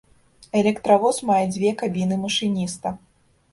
[0.61, 2.97] Электравоз мае дзве кабіны машыніста.